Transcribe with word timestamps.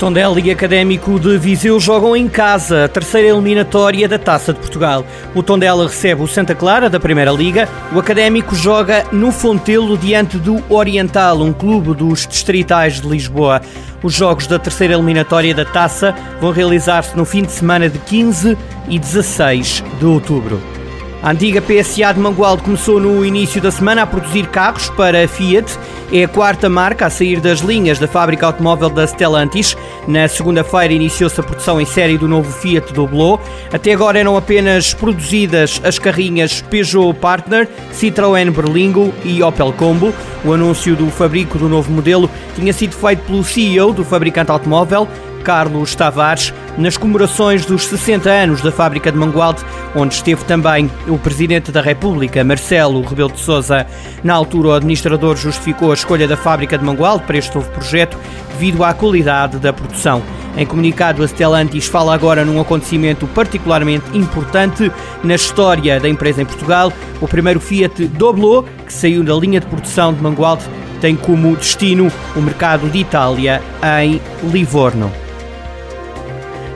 Tondela 0.00 0.40
e 0.40 0.50
Académico 0.50 1.20
de 1.20 1.36
Viseu 1.36 1.78
jogam 1.78 2.16
em 2.16 2.26
casa 2.26 2.86
a 2.86 2.88
terceira 2.88 3.28
eliminatória 3.28 4.08
da 4.08 4.18
Taça 4.18 4.50
de 4.50 4.58
Portugal. 4.58 5.04
O 5.34 5.42
Tondela 5.42 5.86
recebe 5.86 6.22
o 6.22 6.26
Santa 6.26 6.54
Clara 6.54 6.88
da 6.88 6.98
Primeira 6.98 7.30
Liga. 7.30 7.68
O 7.94 7.98
Académico 7.98 8.54
joga 8.54 9.04
no 9.12 9.30
Fontelo 9.30 9.98
diante 9.98 10.38
do 10.38 10.64
Oriental, 10.70 11.42
um 11.42 11.52
clube 11.52 11.94
dos 11.94 12.26
distritais 12.26 12.98
de 12.98 13.06
Lisboa. 13.06 13.60
Os 14.02 14.14
jogos 14.14 14.46
da 14.46 14.58
terceira 14.58 14.94
eliminatória 14.94 15.54
da 15.54 15.66
Taça 15.66 16.14
vão 16.40 16.50
realizar-se 16.50 17.14
no 17.14 17.26
fim 17.26 17.42
de 17.42 17.52
semana 17.52 17.86
de 17.86 17.98
15 17.98 18.56
e 18.88 18.98
16 18.98 19.84
de 19.98 20.06
outubro. 20.06 20.79
A 21.22 21.32
antiga 21.32 21.60
PSA 21.60 22.14
de 22.14 22.18
Mangualde 22.18 22.62
começou 22.62 22.98
no 22.98 23.22
início 23.22 23.60
da 23.60 23.70
semana 23.70 24.02
a 24.02 24.06
produzir 24.06 24.46
carros 24.46 24.88
para 24.88 25.22
a 25.22 25.28
Fiat. 25.28 25.78
É 26.10 26.24
a 26.24 26.28
quarta 26.28 26.66
marca 26.70 27.04
a 27.04 27.10
sair 27.10 27.40
das 27.40 27.60
linhas 27.60 27.98
da 27.98 28.08
fábrica 28.08 28.46
automóvel 28.46 28.88
da 28.88 29.06
Stellantis. 29.06 29.76
Na 30.08 30.26
segunda-feira 30.26 30.94
iniciou-se 30.94 31.38
a 31.38 31.42
produção 31.42 31.78
em 31.78 31.84
série 31.84 32.16
do 32.16 32.26
novo 32.26 32.50
Fiat 32.50 32.94
Doblo. 32.94 33.38
Até 33.70 33.92
agora 33.92 34.18
eram 34.18 34.34
apenas 34.34 34.94
produzidas 34.94 35.78
as 35.84 35.98
carrinhas 35.98 36.62
Peugeot 36.62 37.12
Partner, 37.12 37.68
Citroën 37.92 38.50
Berlingo 38.50 39.12
e 39.22 39.42
Opel 39.42 39.74
Combo. 39.74 40.14
O 40.42 40.54
anúncio 40.54 40.96
do 40.96 41.10
fabrico 41.10 41.58
do 41.58 41.68
novo 41.68 41.92
modelo 41.92 42.30
tinha 42.56 42.72
sido 42.72 42.96
feito 42.96 43.24
pelo 43.24 43.44
CEO 43.44 43.92
do 43.92 44.06
fabricante 44.06 44.50
automóvel, 44.50 45.06
Carlos 45.44 45.94
Tavares, 45.94 46.52
nas 46.78 46.96
comemorações 46.96 47.64
dos 47.66 47.86
60 47.86 48.28
anos 48.28 48.60
da 48.62 48.72
fábrica 48.72 49.10
de 49.10 49.18
Mangualde, 49.18 49.64
onde 49.94 50.14
esteve 50.14 50.44
também 50.44 50.90
o 51.08 51.18
Presidente 51.18 51.70
da 51.70 51.80
República, 51.80 52.44
Marcelo 52.44 53.02
Rebelo 53.02 53.32
de 53.32 53.40
Sousa. 53.40 53.86
Na 54.22 54.34
altura, 54.34 54.68
o 54.68 54.72
administrador 54.72 55.36
justificou 55.36 55.90
a 55.90 55.94
escolha 55.94 56.26
da 56.26 56.36
fábrica 56.36 56.78
de 56.78 56.84
Mangualde 56.84 57.24
para 57.24 57.38
este 57.38 57.54
novo 57.54 57.70
projeto 57.70 58.16
devido 58.52 58.84
à 58.84 58.92
qualidade 58.92 59.58
da 59.58 59.72
produção. 59.72 60.22
Em 60.56 60.66
comunicado, 60.66 61.22
a 61.22 61.28
Stellantis 61.28 61.86
fala 61.86 62.12
agora 62.12 62.44
num 62.44 62.60
acontecimento 62.60 63.26
particularmente 63.28 64.04
importante 64.16 64.90
na 65.22 65.34
história 65.34 66.00
da 66.00 66.08
empresa 66.08 66.42
em 66.42 66.46
Portugal. 66.46 66.92
O 67.20 67.28
primeiro 67.28 67.60
Fiat 67.60 68.06
Doblo, 68.08 68.64
que 68.84 68.92
saiu 68.92 69.22
da 69.22 69.34
linha 69.34 69.60
de 69.60 69.66
produção 69.66 70.12
de 70.12 70.20
Mangualde, 70.22 70.64
tem 71.00 71.16
como 71.16 71.56
destino 71.56 72.12
o 72.36 72.40
mercado 72.40 72.88
de 72.90 72.98
Itália 72.98 73.62
em 74.02 74.20
Livorno. 74.50 75.10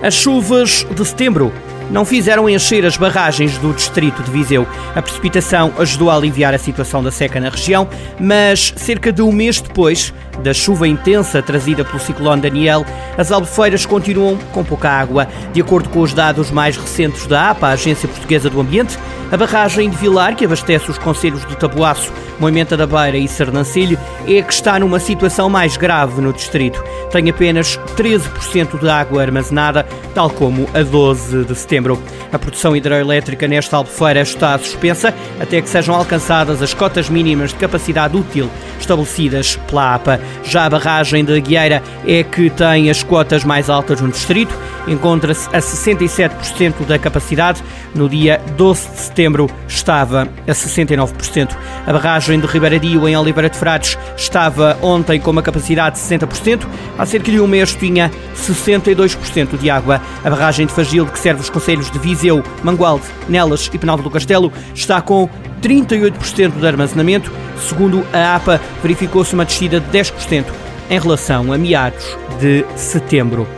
As 0.04 0.12
chuvas 0.12 0.86
de 0.94 1.02
setembro 1.02 1.50
não 1.90 2.04
fizeram 2.04 2.46
encher 2.46 2.84
as 2.84 2.94
barragens 2.94 3.56
do 3.56 3.72
distrito 3.72 4.22
de 4.22 4.30
Viseu. 4.30 4.68
A 4.94 5.00
precipitação 5.00 5.72
ajudou 5.78 6.10
a 6.10 6.14
aliviar 6.14 6.52
a 6.52 6.58
situação 6.58 7.02
da 7.02 7.10
seca 7.10 7.40
na 7.40 7.48
região, 7.48 7.88
mas 8.20 8.74
cerca 8.76 9.10
de 9.10 9.22
um 9.22 9.32
mês 9.32 9.62
depois 9.62 10.12
da 10.42 10.52
chuva 10.52 10.88
intensa 10.88 11.42
trazida 11.42 11.84
pelo 11.84 11.98
ciclone 11.98 12.42
Daniel, 12.42 12.84
as 13.16 13.30
albufeiras 13.30 13.86
continuam 13.86 14.36
com 14.52 14.64
pouca 14.64 14.90
água. 14.90 15.28
De 15.52 15.60
acordo 15.60 15.88
com 15.88 16.00
os 16.00 16.12
dados 16.12 16.50
mais 16.50 16.76
recentes 16.76 17.26
da 17.26 17.50
APA, 17.50 17.68
a 17.68 17.72
Agência 17.72 18.08
Portuguesa 18.08 18.50
do 18.50 18.60
Ambiente, 18.60 18.98
a 19.30 19.36
barragem 19.36 19.90
de 19.90 19.96
Vilar, 19.96 20.36
que 20.36 20.44
abastece 20.44 20.90
os 20.90 20.98
conselhos 20.98 21.44
de 21.46 21.56
Tabuaço, 21.56 22.12
Moimenta 22.38 22.76
da 22.76 22.86
Beira 22.86 23.16
e 23.16 23.26
Sernancelho, 23.26 23.98
é 24.28 24.42
que 24.42 24.52
está 24.52 24.78
numa 24.78 25.00
situação 25.00 25.48
mais 25.48 25.76
grave 25.76 26.20
no 26.20 26.32
distrito. 26.32 26.82
Tem 27.10 27.28
apenas 27.30 27.78
13% 27.96 28.78
de 28.78 28.88
água 28.88 29.22
armazenada, 29.22 29.86
tal 30.14 30.30
como 30.30 30.68
a 30.74 30.82
12 30.82 31.44
de 31.44 31.54
setembro. 31.54 32.00
A 32.32 32.38
produção 32.38 32.76
hidroelétrica 32.76 33.48
nesta 33.48 33.76
albufeira 33.76 34.20
está 34.20 34.58
suspensa 34.58 35.14
até 35.40 35.60
que 35.60 35.68
sejam 35.68 35.94
alcançadas 35.94 36.62
as 36.62 36.74
cotas 36.74 37.08
mínimas 37.08 37.50
de 37.50 37.56
capacidade 37.56 38.16
útil 38.16 38.50
estabelecidas 38.78 39.56
pela 39.68 39.94
APA. 39.94 40.20
Já 40.44 40.66
a 40.66 40.70
barragem 40.70 41.24
de 41.24 41.40
Guieira 41.40 41.82
é 42.06 42.22
que 42.22 42.50
tem 42.50 42.90
as 42.90 43.02
cotas 43.02 43.44
mais 43.44 43.70
altas 43.70 44.00
no 44.00 44.08
distrito, 44.08 44.56
encontra-se 44.86 45.48
a 45.48 45.60
67% 45.60 46.84
da 46.86 46.98
capacidade. 46.98 47.62
No 47.94 48.08
dia 48.08 48.40
12 48.56 48.90
de 48.90 48.96
setembro 48.98 49.50
estava 49.68 50.28
a 50.46 50.50
69%. 50.50 51.56
A 51.86 51.92
barragem 51.92 52.40
de 52.40 52.46
Ribeiradio 52.46 53.08
em 53.08 53.16
Oliveira 53.16 53.48
de 53.48 53.56
Frades 53.56 53.96
estava 54.16 54.76
ontem 54.82 55.20
com 55.20 55.30
uma 55.30 55.42
capacidade 55.42 55.96
de 55.96 56.02
60%. 56.02 56.66
Há 56.98 57.06
cerca 57.06 57.30
de 57.30 57.40
um 57.40 57.46
mês 57.46 57.74
tinha 57.74 58.10
62% 58.36 59.58
de 59.58 59.70
água. 59.70 60.00
A 60.24 60.30
barragem 60.30 60.66
de 60.66 60.72
Fagil, 60.72 61.06
que 61.06 61.18
serve 61.18 61.40
os 61.40 61.50
conselhos 61.50 61.90
de 61.90 61.98
Viseu, 61.98 62.42
Mangualde, 62.62 63.04
Nelas 63.28 63.70
e 63.72 63.78
Penalva 63.78 64.02
do 64.02 64.10
Castelo, 64.10 64.52
está 64.74 65.00
com 65.00 65.28
38% 65.64 66.60
de 66.60 66.66
armazenamento. 66.66 67.32
Segundo 67.58 68.06
a 68.12 68.36
APA, 68.36 68.60
verificou-se 68.82 69.32
uma 69.32 69.46
descida 69.46 69.80
de 69.80 69.98
10% 69.98 70.44
em 70.90 71.00
relação 71.00 71.52
a 71.52 71.56
meados 71.56 72.04
de 72.38 72.64
setembro. 72.76 73.48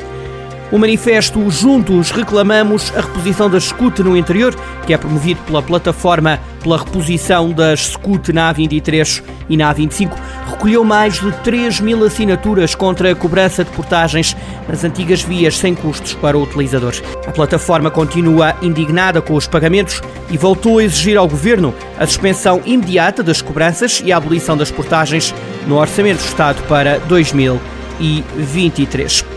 O 0.73 0.79
manifesto 0.79 1.49
Juntos 1.49 2.11
Reclamamos 2.11 2.93
a 2.97 3.01
Reposição 3.01 3.49
das 3.49 3.63
SCUT 3.65 4.03
no 4.03 4.17
Interior, 4.17 4.53
que 4.85 4.93
é 4.93 4.99
promovido 4.99 5.41
pela 5.43 5.63
plataforma 5.63 6.41
pela 6.61 6.79
reposição 6.79 7.53
das 7.53 7.91
SCUT 7.91 8.33
na 8.33 8.53
A23 8.53 9.23
e 9.49 9.57
na 9.57 9.73
A25, 9.73 10.11
recolheu 10.51 10.83
mais 10.83 11.21
de 11.21 11.31
3 11.45 11.79
mil 11.79 12.05
assinaturas 12.05 12.75
contra 12.75 13.13
a 13.13 13.15
cobrança 13.15 13.63
de 13.63 13.71
portagens 13.71 14.37
nas 14.69 14.83
antigas 14.83 15.23
vias 15.23 15.57
sem 15.57 15.77
custos 15.77 16.15
para 16.15 16.37
o 16.37 16.43
utilizador. 16.43 16.95
A 17.25 17.31
plataforma 17.31 17.89
continua 17.89 18.57
indignada 18.61 19.23
com 19.23 19.35
os 19.35 19.47
pagamentos 19.47 20.03
e 20.29 20.37
voltou 20.37 20.79
a 20.79 20.85
exigir 20.85 21.17
ao 21.17 21.29
Governo 21.29 21.73
a 21.97 22.05
suspensão 22.05 22.61
imediata 22.67 23.23
das 23.23 23.41
cobranças 23.41 24.03
e 24.05 24.13
a 24.13 24.17
abolição 24.17 24.57
das 24.57 24.73
portagens 24.73 25.33
no 25.69 25.77
Orçamento 25.77 26.19
do 26.19 26.27
Estado 26.27 26.61
para 26.65 26.99
2023. 26.99 29.36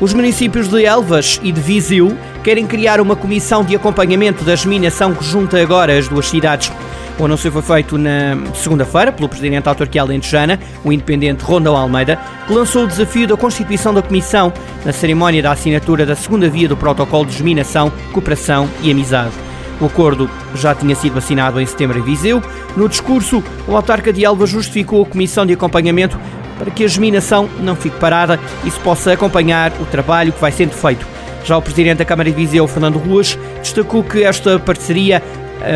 Os 0.00 0.14
municípios 0.14 0.68
de 0.68 0.84
Elvas 0.84 1.40
e 1.42 1.50
de 1.50 1.60
Viseu 1.60 2.16
querem 2.44 2.68
criar 2.68 3.00
uma 3.00 3.16
comissão 3.16 3.64
de 3.64 3.74
acompanhamento 3.74 4.44
da 4.44 4.54
germinação 4.54 5.12
que 5.12 5.24
junta 5.24 5.60
agora 5.60 5.98
as 5.98 6.06
duas 6.06 6.28
cidades. 6.28 6.70
O 7.18 7.24
anúncio 7.24 7.50
foi 7.50 7.62
feito 7.62 7.98
na 7.98 8.38
segunda-feira 8.54 9.10
pelo 9.10 9.28
presidente 9.28 9.64
da 9.64 9.72
autarquia 9.72 10.02
alentejana, 10.02 10.60
o 10.84 10.92
independente 10.92 11.42
Rondão 11.42 11.76
Almeida, 11.76 12.16
que 12.46 12.52
lançou 12.52 12.84
o 12.84 12.86
desafio 12.86 13.26
da 13.26 13.36
constituição 13.36 13.92
da 13.92 14.00
comissão 14.00 14.52
na 14.84 14.92
cerimónia 14.92 15.42
da 15.42 15.50
assinatura 15.50 16.06
da 16.06 16.14
segunda 16.14 16.48
via 16.48 16.68
do 16.68 16.76
protocolo 16.76 17.26
de 17.26 17.32
germinação, 17.32 17.90
cooperação 18.12 18.70
e 18.80 18.92
amizade. 18.92 19.32
O 19.80 19.86
acordo 19.86 20.30
já 20.54 20.76
tinha 20.76 20.94
sido 20.94 21.18
assinado 21.18 21.60
em 21.60 21.66
setembro 21.66 21.98
em 21.98 22.02
Viseu. 22.02 22.40
No 22.76 22.88
discurso, 22.88 23.42
o 23.66 23.74
autarca 23.74 24.12
de 24.12 24.24
Elvas 24.24 24.50
justificou 24.50 25.02
a 25.02 25.06
comissão 25.06 25.44
de 25.44 25.54
acompanhamento 25.54 26.18
para 26.58 26.70
que 26.70 26.84
a 26.84 26.88
germinação 26.88 27.48
não 27.60 27.76
fique 27.76 27.96
parada 27.98 28.38
e 28.64 28.70
se 28.70 28.78
possa 28.80 29.12
acompanhar 29.12 29.72
o 29.80 29.86
trabalho 29.86 30.32
que 30.32 30.40
vai 30.40 30.52
sendo 30.52 30.72
feito. 30.72 31.06
Já 31.44 31.56
o 31.56 31.62
Presidente 31.62 31.98
da 31.98 32.04
Câmara 32.04 32.30
de 32.30 32.36
Viseu, 32.36 32.66
Fernando 32.66 32.98
Ruas, 32.98 33.38
destacou 33.60 34.02
que 34.02 34.24
esta 34.24 34.58
parceria 34.58 35.22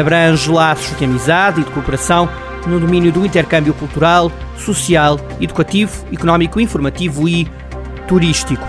abrange 0.00 0.50
laços 0.50 0.96
de 0.98 1.04
amizade 1.04 1.60
e 1.60 1.64
de 1.64 1.70
cooperação 1.70 2.28
no 2.66 2.78
domínio 2.78 3.12
do 3.12 3.24
intercâmbio 3.24 3.74
cultural, 3.74 4.30
social, 4.56 5.18
educativo, 5.40 6.04
económico, 6.12 6.60
informativo 6.60 7.28
e 7.28 7.48
turístico. 8.06 8.66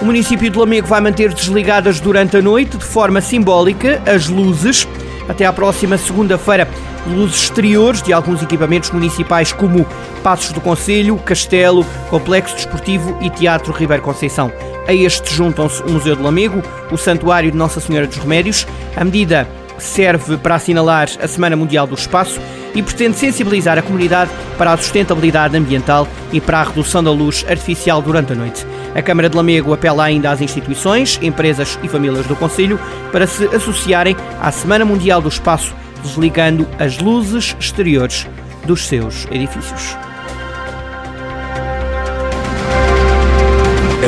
O 0.00 0.04
município 0.04 0.50
de 0.50 0.58
Lamego 0.58 0.86
vai 0.86 1.00
manter 1.00 1.32
desligadas 1.32 2.00
durante 2.00 2.36
a 2.36 2.42
noite, 2.42 2.76
de 2.76 2.84
forma 2.84 3.20
simbólica, 3.20 4.02
as 4.06 4.28
luzes 4.28 4.86
até 5.28 5.46
à 5.46 5.52
próxima 5.52 5.96
segunda-feira 5.96 6.68
luzes 7.06 7.42
exteriores 7.42 8.02
de 8.02 8.12
alguns 8.12 8.42
equipamentos 8.42 8.90
municipais 8.90 9.52
como 9.52 9.86
Passos 10.22 10.52
do 10.52 10.60
Conselho, 10.60 11.16
Castelo, 11.18 11.84
Complexo 12.10 12.54
Desportivo 12.56 13.16
e 13.20 13.30
Teatro 13.30 13.72
Ribeiro 13.72 14.02
Conceição. 14.02 14.52
A 14.86 14.92
este 14.92 15.34
juntam-se 15.34 15.82
o 15.82 15.90
Museu 15.90 16.16
de 16.16 16.22
Lamego, 16.22 16.62
o 16.90 16.96
Santuário 16.96 17.50
de 17.50 17.56
Nossa 17.56 17.80
Senhora 17.80 18.06
dos 18.06 18.18
Remédios. 18.18 18.66
A 18.96 19.04
medida 19.04 19.48
serve 19.78 20.36
para 20.36 20.54
assinalar 20.54 21.08
a 21.20 21.28
Semana 21.28 21.56
Mundial 21.56 21.86
do 21.86 21.94
Espaço 21.94 22.40
e 22.74 22.82
pretende 22.82 23.16
sensibilizar 23.16 23.78
a 23.78 23.82
comunidade 23.82 24.30
para 24.58 24.72
a 24.72 24.76
sustentabilidade 24.76 25.56
ambiental 25.56 26.08
e 26.32 26.40
para 26.40 26.60
a 26.60 26.64
redução 26.64 27.02
da 27.02 27.10
luz 27.10 27.44
artificial 27.48 28.02
durante 28.02 28.32
a 28.32 28.36
noite. 28.36 28.66
A 28.94 29.02
Câmara 29.02 29.28
de 29.28 29.36
Lamego 29.36 29.72
apela 29.72 30.04
ainda 30.04 30.30
às 30.30 30.40
instituições, 30.40 31.18
empresas 31.22 31.78
e 31.82 31.88
famílias 31.88 32.26
do 32.26 32.36
Conselho 32.36 32.78
para 33.12 33.26
se 33.26 33.44
associarem 33.46 34.16
à 34.40 34.50
Semana 34.50 34.84
Mundial 34.84 35.20
do 35.20 35.28
Espaço 35.28 35.74
desligando 36.04 36.68
as 36.78 36.98
luzes 36.98 37.56
exteriores 37.58 38.28
dos 38.66 38.86
seus 38.86 39.26
edifícios. 39.30 39.96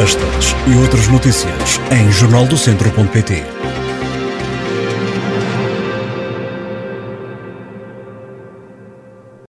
Estas 0.00 0.54
e 0.66 0.76
outras 0.78 1.08
notícias 1.08 1.80
em 1.90 2.12
jornaldocentro.pt. 2.12 3.65